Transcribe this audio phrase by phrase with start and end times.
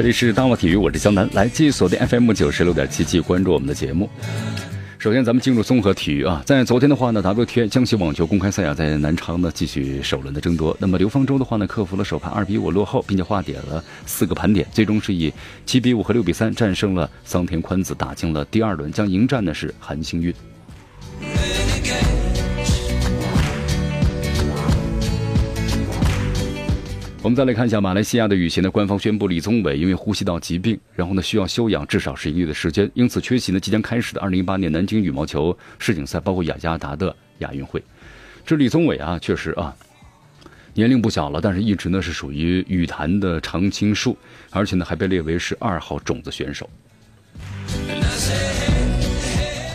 [0.00, 4.08] 这里是大漠体育，我是江南，来继续锁定 FM 九十六点七，继续关注我们的节目。
[4.98, 10.74] 首先，咱们进入综合体育啊，在昨天的话呢，WTA 江西网球公开赛啊，在南昌呢继续首轮的争夺。
[10.80, 15.30] 那么刘方舟的话呢，克服了首盘二比五落后，并且化解了四个盘点，最终是以
[15.66, 20.32] 七比五和六比三战胜了桑田宽子，打进了第二轮，将迎战的是韩星运。
[27.22, 37.82] 我们再来看一下马来西亚的羽协呢，官方宣布李宗伟因为呼吸道疾病，然后呢需要休养至少是一个月的时间，因此缺席呢即将开始的二零一八年南京羽毛球世锦赛，包括雅加达的亚运会。
[38.46, 39.76] 这李宗伟啊，确实啊，
[40.72, 44.16] 年龄不小了，但是一直呢是属于羽坛的常青树，
[44.48, 46.70] 而且呢还被列为是二号种子选手。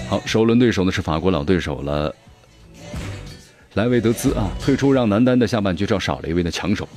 [0.10, 2.14] 好，首轮对手呢是法国老对手了，
[3.76, 6.88] 莱维德兹啊，退出让男单的下半局少少了一位的强手。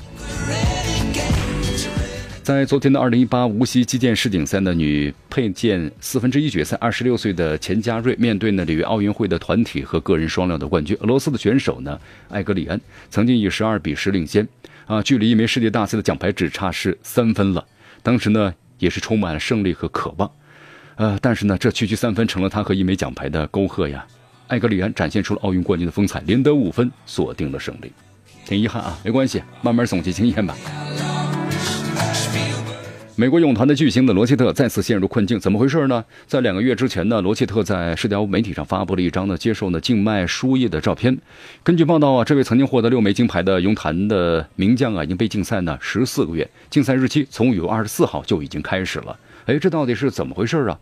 [2.40, 14.46] 在昨天的二零一八无锡击剑世锦赛的女佩剑四分之一决赛，二十六岁的钱嘉瑞面对呢里约奥运会的团体和个人双料的冠军俄罗斯的选手呢艾格里安，曾经以十二比十领先，
[14.86, 17.66] 啊，距离一枚世界大赛的奖牌只差是三分了。
[18.04, 20.30] 当时呢也是充满了胜利和渴望，
[20.94, 24.06] 呃，但是呢这区区三分成了他和一枚奖牌的沟壑呀。
[24.48, 27.92] 艾格里安展现出了奥运冠军的风采，连得五分，锁定了胜利。
[28.46, 30.56] 挺遗憾啊，没关系，慢慢总结经验吧。
[33.14, 36.05] 美国泳坛的巨星的罗切特再次陷入困境，怎么回事呢？
[36.27, 41.18] 在两个月之前呢，罗切特在社交媒体上发布了一张呢接受呢静脉输液的照片。
[41.62, 49.18] 根据报道啊，这位曾经获得六枚金牌的泳坛的名将啊，已经被禁赛呢十四个月，禁赛日期从五月二十四号就已经开始了。
[49.46, 50.78] 哎，这到底是怎么回事啊？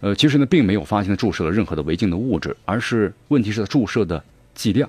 [0.00, 4.22] 呃，其实呢，并没有发现注射了任何的违禁的物质，而是问题是注射的
[4.54, 4.88] 剂量。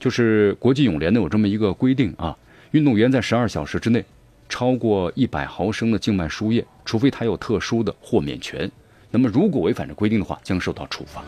[0.00, 2.36] 就是国际泳联呢有这么一个规定啊，
[2.70, 4.04] 运动员在十二小时之内。
[4.50, 8.70] 超过一百毫升的静脉输液，除非他有特殊的豁免权，
[9.10, 11.22] 那么如果违反这规定的话，将受到处罚。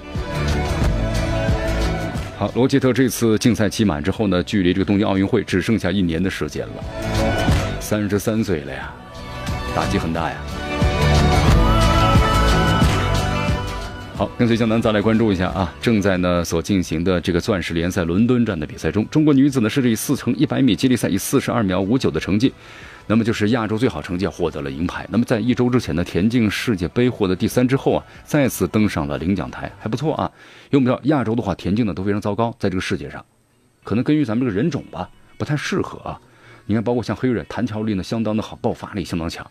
[2.38, 6.82] 好，罗杰特这次竞赛期满之后呢，距离这个东京奥运会只剩下一年的时间了，
[7.78, 8.91] 三十三岁了呀，
[9.76, 10.37] 打击很大呀。
[14.20, 22.53] 好，跟随江南再来关注一下啊，正在呢所进行的这个钻石联赛伦敦站的比赛中，中国女子呢是以四乘一百米接力赛以四十二秒五九的成绩。
[23.06, 25.06] 那么就是亚洲最好成绩获得了银牌。
[25.08, 30.31] 那么在一周之前的田径世界杯获得第三之后啊，再次登上了领奖台，还不错啊。
[30.69, 33.25] 因为我们知道亚洲的话，田径呢都非常糟糕，在这个世界上，
[33.84, 35.08] 可能根据咱们这个人种吧，
[35.38, 36.20] 不太适合啊。
[36.66, 39.50] 你看，包括像黑人，弹跳力呢相当的好，爆发力相当强。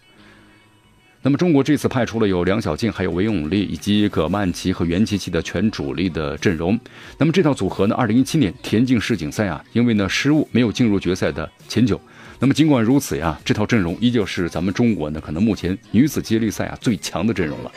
[1.22, 6.80] 那么中国这次派出了有梁小静、还有韦永丽以及葛曼棋和袁琪琪的全主力的阵容。
[7.18, 12.00] 那么这套组合呢，二零一七年田径世锦赛啊，因为呢失误没有进入决赛的前九。
[12.40, 17.72] 那么尽管如此呀，这套阵容依旧是咱们中国呢可能目前女子接力赛啊最强的阵容了。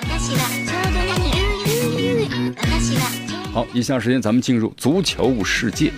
[3.53, 5.91] 好，以下时间咱们进入足球世界，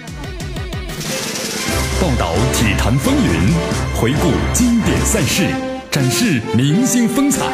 [2.01, 3.53] 报道体坛风云，
[4.01, 5.47] 回顾经典赛事，
[5.95, 7.47] 展示明星风采，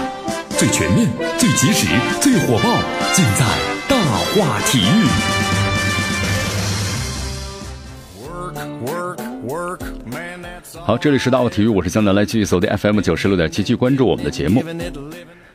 [0.56, 1.06] 最全面、
[1.38, 1.86] 最及时、
[2.22, 2.80] 最火爆，
[3.12, 3.44] 尽在
[3.86, 4.02] 大
[4.32, 5.04] 话体育。
[10.78, 14.64] 好，这里是大话体育，我是江南，来继续锁定 FM 九十六点七，继续关注我们的节目。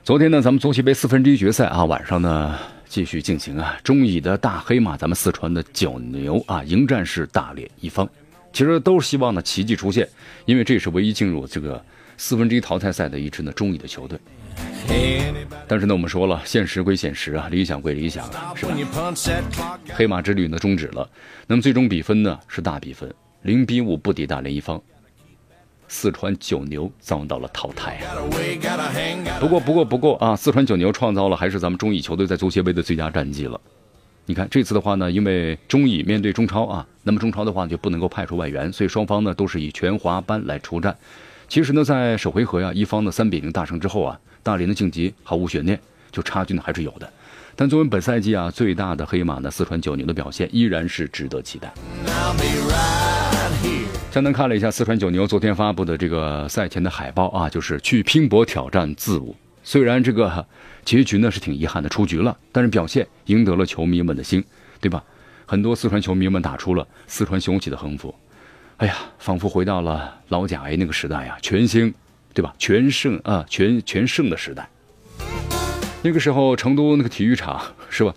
[0.04, 2.56] 昨天呢，咱们足协杯四分之一决赛啊，晚上呢
[2.88, 3.76] 继续进行啊。
[3.84, 8.08] 中乙的大黑马，咱们四川的九牛啊，迎战是大连一方。
[8.54, 10.08] 其实都是希望呢奇迹出现，
[10.46, 11.84] 因为这是唯一进入这个
[12.18, 14.20] 四分之一淘汰赛的一支呢中乙的球队。
[15.68, 18.24] 但是呢，我们说了，现实归现实啊，理想归理想，
[18.56, 18.76] 是吧？
[19.94, 21.10] 黑马之旅呢终止了，
[21.48, 24.82] 那么最终比分呢是大比分，零比五不敌大连一方。
[25.88, 28.02] 四川九牛遭到了淘汰！
[29.40, 30.36] 不过，不过，不过啊！
[30.36, 33.60] 四川九牛创造了还是咱们中乙球队在足协杯的最佳战绩了。
[34.26, 40.96] 你看这次的话呢，因为中乙面对中超啊，那么中超的话就不能够派出外援，所以双方呢都是以全华班来出战。
[41.48, 45.80] 其实呢，在首回合呀，一方的三比零大胜之后啊，大连的晋级毫无悬念，
[46.12, 47.10] 就差距呢还是有的。
[47.56, 51.74] 但作为本赛季啊最大的黑马呢，四川九牛的表现依然是值得期待。
[54.12, 59.34] 江南看了一下四川九牛昨天发布的这个赛前的海报啊，就是去拼搏挑战自我
[59.64, 60.46] 虽然这个
[60.84, 64.44] 结局呢是挺遗憾的，出局了，但是表现赢得了球迷们的心，
[64.82, 65.04] 对吧？
[65.46, 68.14] 很多四川球迷们打出了四川雄起的横幅。
[68.78, 71.94] 哎呀，仿佛回到了老甲 A 那个时代呀，全兴，
[72.34, 72.54] 对吧？
[72.58, 74.68] 全盛啊，全全盛的时代。
[76.02, 78.14] 那个时候，成都那个体育场是吧？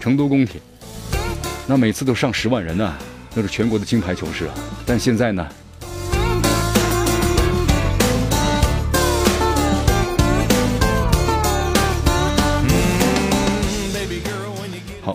[0.00, 0.58] 成都工体，
[1.66, 2.96] 那每次都上十万人呢，
[3.34, 4.54] 那是全国的金牌球市啊。
[4.86, 5.46] 但现在呢？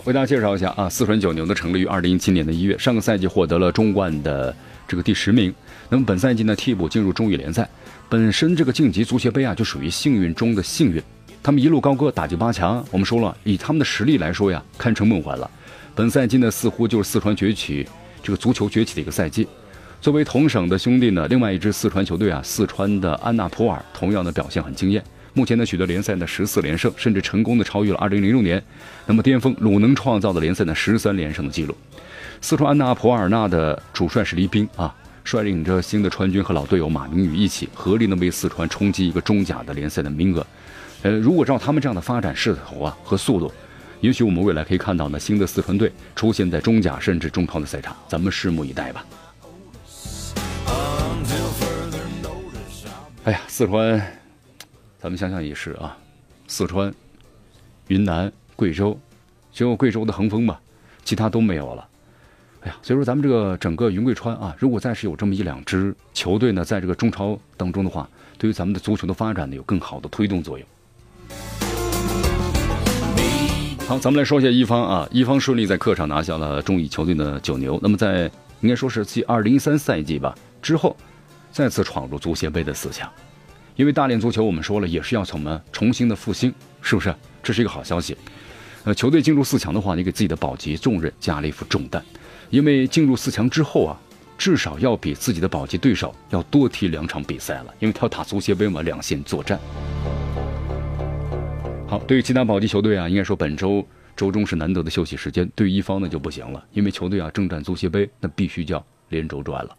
[0.04, 4.54] 为大家介绍一下啊，四川九牛呢成立于二零一七年的一月，上个赛季获得了中冠的
[4.86, 5.52] 这个第十名。
[5.88, 7.66] 那么本赛季呢，替补进入中乙联赛。
[8.10, 11.02] 本身这个晋级足协杯啊，就属于幸运中的幸运。
[11.42, 12.84] 他们一路高歌，打进八强。
[12.90, 15.50] 我们说了，以他们的实力来说呀，堪称梦幻了。
[15.94, 17.88] 本赛季呢，似乎就是四川崛起，
[18.22, 19.48] 这个足球崛起的一个赛季。
[20.02, 25.02] 作为同省的兄弟呢，另外一支四川球队啊，四川的安纳普尔同样的表现很惊艳。
[25.36, 28.62] 目前呢，取得联赛的十四连胜，甚至成功的超越了2006年
[29.04, 31.76] 那么巅峰鲁能创造的联赛的十三连胜的记录。
[32.40, 34.94] 四川安纳普尔纳的主帅是黎兵啊，
[35.24, 40.46] 率领着新的川军和老队友马明宇一起合力呢为四川冲击一个中甲的联赛的名额。
[41.02, 43.52] 呃，如果照他们这样的发展势头啊和速度，
[44.00, 49.04] 也许我们未来可以看到呢新的四川队出现在中甲甚至中超的赛场，咱们拭目以待吧。
[53.24, 54.23] 哎呀，四川。
[55.04, 55.94] 咱们想想也是啊，
[56.46, 56.90] 四川、
[57.88, 58.98] 云南、贵州，
[59.52, 60.58] 只有贵州的恒丰吧，
[61.04, 61.86] 其他都没有了。
[62.62, 68.08] 哎呀，所以说咱们这个整个云贵川啊，如果再是有这么一两支球队呢，在这个中超当中的话，
[68.38, 70.66] 对于咱们的足球的发展呢，有更好的推动作用。
[73.86, 77.78] 好，咱们来说一下一方啊，一方顺利在客场拿下了中乙球队的九牛。
[77.82, 78.30] 那么在
[78.62, 80.96] 应该说是继二零一三赛季吧之后，
[81.52, 83.06] 再次闯入足协杯的四强。
[83.76, 87.14] 因为大连足球，我们说了也是要从我们重新的复兴，是不是？
[87.42, 88.16] 这是一个好消息。
[88.84, 92.02] 呃，球队进入四强的话，你给自己的保级重任加了一副重担，
[92.50, 94.00] 因为进入四强之后啊，
[94.38, 99.58] 至少要比自己的保级对手要多踢两场比赛了，因为他要打足协杯嘛，两线作战。
[101.88, 103.84] 好，对于其他保级球队啊，应该说本周
[104.14, 109.76] 周中是难得的休息时间，对于一方呢就不行了，因为球队啊正战足协杯，那必须叫连轴转了。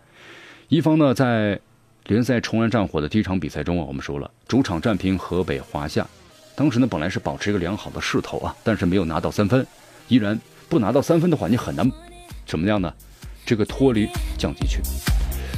[0.68, 1.58] 一方呢在。
[2.08, 6.06] 联赛重燃战火的第一场比赛中啊，我们说了，主场战平河北华夏，
[6.56, 9.66] 当时呢本来是保持一个良好的势头啊，但是没有拿到三分，
[10.08, 11.92] 依然不拿到三分的话，你很难
[12.46, 12.94] 怎么样呢？
[13.44, 14.08] 这个脱离
[14.38, 14.82] 降级区，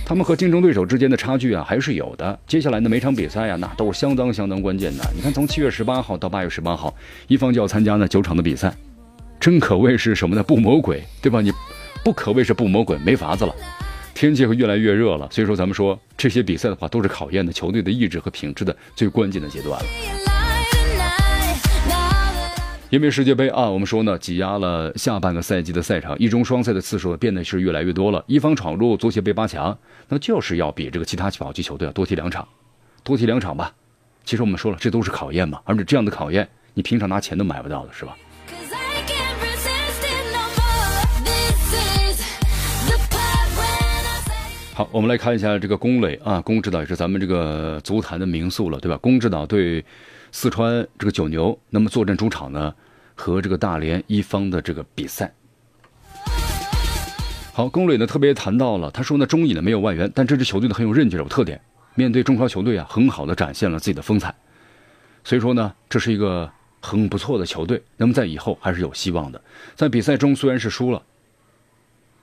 [0.06, 2.40] 他们和竞争对手之间的差距啊还是有的。
[2.48, 5.04] 接下来的每场比赛呀，那都是相当相当关键的。
[5.14, 6.96] 你看，从七月十八号到八月十八号，
[7.28, 8.74] 一方就要参加呢九场的比赛，
[9.38, 10.42] 真可谓是什么呢？
[10.42, 11.42] 不魔鬼，对吧？
[11.42, 11.52] 你
[12.06, 13.54] 不可谓是不魔鬼，没法子了。
[14.18, 19.86] 天气会越来越热了，所以说咱们说这些比赛的话，都是考验的球队的意志和品质的最关键的阶段了。
[22.90, 28.24] 因为世界杯啊，我们说呢，挤压了下半个赛季的赛场，一中双赛的次数变得是越来越多了。
[28.26, 29.78] 一方闯入足协杯八强，
[30.10, 32.48] 那就是要比这个其他保级球队要多踢两场，
[33.04, 33.72] 多踢两场吧。
[34.26, 38.18] 其实我们说了，这都是考验嘛，而且这样的考验，你平常拿钱都买不到的，是吧？
[44.78, 48.96] 好，我们来看一下这个龚磊啊，龚指导也是咱们这个足坛的名宿了，对吧？
[48.98, 49.84] 龚指导对
[50.32, 52.72] 四川这个九牛，那么坐镇主场呢，
[53.16, 55.34] 和这个大连一方的这个比赛。
[57.54, 61.60] 好，龚磊呢特别谈到了，他说呢，中乙呢没有外援，但这支球队呢很有韧劲，有特点，
[61.96, 64.36] 面对中超球队啊，很好的展现了自己的风采。
[65.24, 66.48] 所以说呢，这是一个
[66.80, 69.42] 很不错的球队，那么在以后还是有希望的。
[69.74, 71.02] 在比赛中虽然是输了。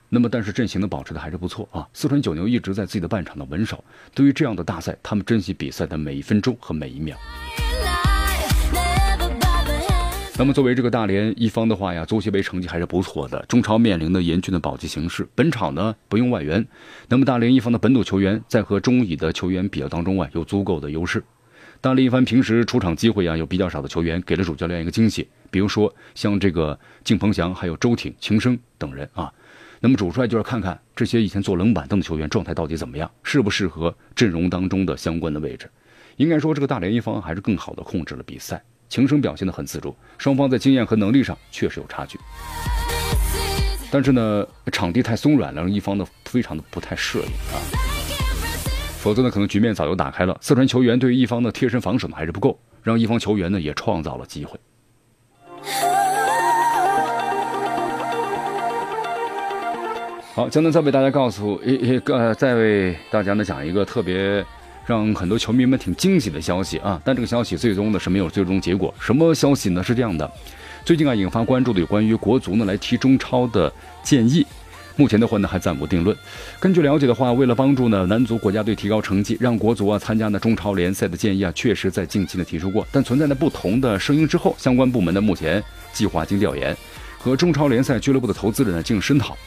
[0.09, 1.87] 那么，但是阵型呢保持的还是不错啊。
[1.93, 3.83] 四川九牛一直在自己的半场的稳守。
[4.13, 7.17] 对于这样的大赛，他们珍惜比赛的每一分钟和每一秒。
[10.37, 13.43] 那么，作为这个大连一方的话呀，足协杯成绩还是不错的。
[13.47, 16.65] 中超面临的严峻的保级形势，本场呢不用外援，
[17.07, 21.23] 那么大连一方的本土球员在和中乙的球员比较当中啊，有足够的优势。
[21.79, 25.27] 大连一方平时出场机会啊有比较少的球员，给了主教练一个惊喜。
[25.49, 29.31] 比如说像这个敬鹏翔、还有周挺、秦升等人啊。
[29.85, 35.69] 那么主帅就是看看这些以前坐冷板凳的球员状态到底怎么样，适不适合阵容当中的相关的位置。
[36.15, 39.95] 应该说，这个大连一方还是更好的控制了比赛，情声表现的很自主。
[40.17, 42.19] 双方在经验和能力上确实有差距，
[43.91, 47.61] 但是呢，场地太松软了，让一方呢非常的不太适应啊。
[48.97, 50.35] 否则呢，可能局面早就打开了。
[50.41, 54.59] 四川球员对于一方的贴身防守呢还是不够，让一方球员呢也创造了机会。
[60.35, 64.45] 好，江南再为大家告诉一一个，再为大家呢讲一个特别
[64.85, 67.01] 让很多球迷们挺惊喜的消息啊。
[67.05, 68.93] 但这个消息最终呢是没有最终结果。
[68.99, 69.81] 什么消息呢？
[69.81, 70.29] 是这样的，
[70.83, 73.71] 最近啊引发关注的有关于国足呢来踢中超的
[74.03, 74.45] 建议。
[74.97, 76.13] 目前的话呢，还暂无定论。
[76.59, 82.85] 根据了解的话，为了帮助呢男足国家队提高成绩，让国足啊参加呢中超联赛的建议啊，确实在近期呢提出过。
[82.91, 85.63] 但存在呢不同的声音之后，相关部门呢目前
[85.93, 86.75] 计划经调研，
[87.17, 89.37] 和中超联赛俱乐部的投资人呢进行深讨。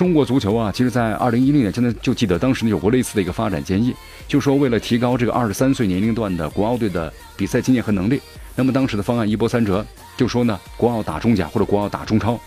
[0.00, 3.94] 中国足球啊，其实在二零一六年，真的就记得当时呢有过类似的一个发展建议，
[4.26, 8.18] 就说为了提高这个二十三岁年龄段的国奥队的比赛经验和能力，
[8.56, 9.84] 那么当时的方案一波三折，
[10.16, 12.40] 就说呢国奥打中甲或者国奥打中超。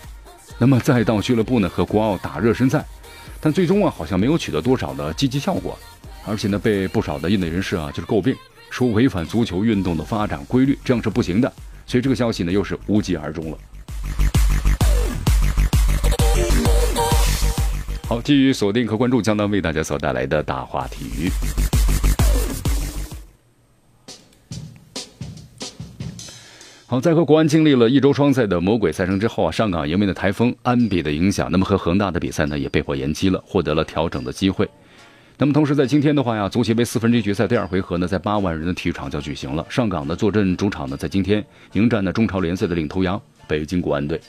[0.57, 2.83] 那么再到俱乐部呢和国奥打热身赛，
[3.39, 5.77] 但最终啊好像没有取得多少的积极效果，
[6.25, 8.35] 而且呢被不少的业内人士啊就是诟病，
[8.71, 11.53] 说违反足球运动的发展规律，这样是不行的。
[11.85, 13.57] 所以这个消息呢又是无疾而终了。
[18.13, 21.31] 好，继续锁定和关注江南为大家所带来的大话体育。
[26.85, 34.69] 好，在和国安经历了一周双赛的魔鬼赛程之后啊，上港迎面的台风安比的影响，那么和恒大的比赛呢也被迫延期了，获得了调整的机会。
[35.39, 39.65] 那么同时在今天的话呀，足协杯四分之一决赛第二回合呢，在八万人的体育场就举行了。
[39.67, 44.21] 上港的坐镇主场呢，在今天迎战呢中超联赛的领头羊北京国安队。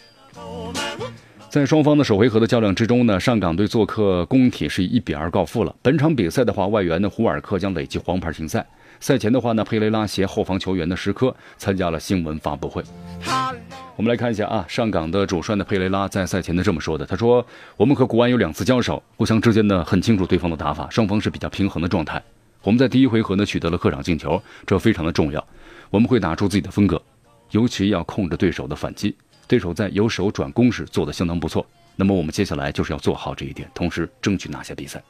[1.55, 5.73] 在双方的首回合的较量之中呢，上港队做客工体是一比二告负了。
[5.83, 8.67] 本场比赛的话，外援的胡尔克将累计黄牌停赛。
[8.99, 12.83] 赛前的话呢，佩雷拉携后防球员的石科参加了新闻发布会。
[13.95, 17.47] 我们来看一下啊，上港的主帅的佩雷拉在赛前的这么说的：“他说，
[17.77, 22.21] 我们和国安有两次交手，互相之间呢很清楚对方的打法，双方是比较平衡的状态。
[22.65, 25.47] 我们在第一回合呢取得了客场进球，这非常的重要。
[25.91, 27.01] 我们会打出自己的风格，
[27.53, 29.15] 尤其要控制对手的反击。
[29.47, 31.67] 对手在由守转攻时做的相当不错。
[31.97, 35.03] 那么我们接下来就是要做好这一点，同时争取拿下比赛。”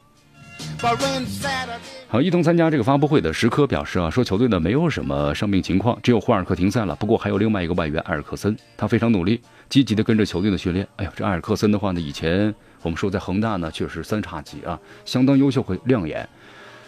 [2.07, 6.95] 好，一同参加这个发布会的石科表示啊，说球队呢没有什么伤病情况，只有霍尔克停赛了。
[6.95, 10.87] 不过还有另外一个外援埃尔克森，他非常努力，积极的跟着球队的训练。
[10.95, 16.27] 哎呦，这埃尔克森的话呢，以前我们说在恒大呢确实三叉戟啊，相当优秀和亮眼。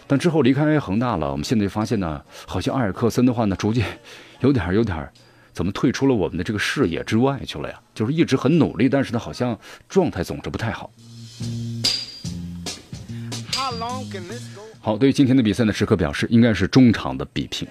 [0.06, 3.84] 但之后离开恒大了，我们现在发现呢，好像埃尔克森的话呢，逐渐
[4.40, 4.96] 有点有点
[5.58, 7.80] 怎么退出了我们的这个视野之外去了呀？
[7.92, 10.88] 就是一直很努力，但是他好像状态总是不太好。
[14.78, 17.66] 好，对于今天的比赛呢，时刻表示应该是中场的比拼。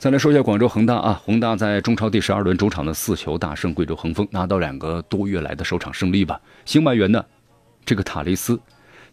[0.00, 6.40] 再来说一下广州恒大啊，恒大在中超第十二轮主场的四球大胜贵州恒丰，拿到两个多月来的首场胜利吧。
[6.64, 7.24] 新外援呢，
[7.84, 8.58] 这个塔雷斯，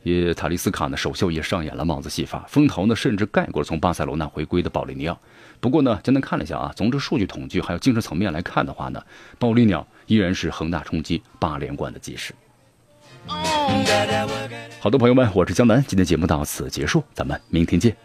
[0.03, 5.20] 也塔利斯卡呢首秀也上演了帽子戏法，风头呢甚至盖过了从巴塞罗那回归的保利尼奥。
[5.60, 9.03] 不过呢，简单看了一下啊，从这数据统计还有精神层面来看的话呢，
[9.38, 12.34] 暴力鸟依然是恒大冲击八连冠的基石。
[14.79, 17.96] 好的朋友们，我是江南，今天节目到此结束，咱们明天见。